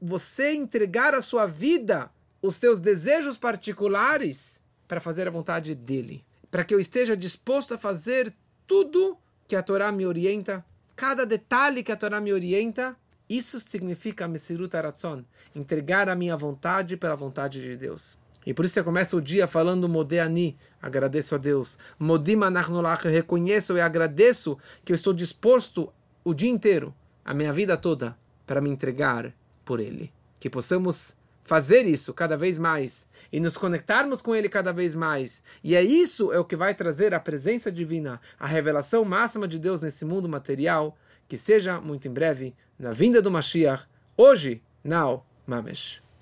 [0.00, 6.24] Você entregar a sua vida, os seus desejos particulares, para fazer a vontade dele.
[6.50, 8.34] Para que eu esteja disposto a fazer
[8.66, 10.64] tudo que a Torá me orienta,
[10.96, 12.96] cada detalhe que a Torá me orienta,
[13.28, 18.18] isso significa Mesirut Aratzon, entregar a minha vontade pela vontade de Deus.
[18.44, 21.78] E por isso você começa o dia falando Modeani, agradeço a Deus.
[21.98, 25.92] Modim Anachnolach, reconheço e agradeço que eu estou disposto
[26.24, 26.94] o dia inteiro,
[27.24, 28.16] a minha vida toda,
[28.50, 29.32] para me entregar
[29.64, 30.12] por Ele.
[30.40, 35.40] Que possamos fazer isso cada vez mais e nos conectarmos com Ele cada vez mais.
[35.62, 39.56] E é isso é o que vai trazer a presença divina, a revelação máxima de
[39.56, 40.98] Deus nesse mundo material,
[41.28, 43.84] que seja muito em breve na vinda do Mashiach,
[44.16, 46.02] hoje, now, Mamesh.